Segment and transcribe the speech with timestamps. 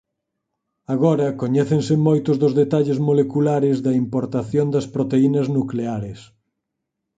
[0.93, 6.19] Agora coñécense moitos dos detalles moleculares da importación das proteínas nucleares.